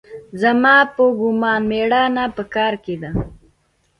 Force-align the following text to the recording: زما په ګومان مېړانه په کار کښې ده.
زما 0.41 0.75
په 0.95 1.03
ګومان 1.19 1.61
مېړانه 1.69 2.25
په 2.35 2.43
کار 2.53 2.73
کښې 2.83 2.95
ده. 3.01 3.11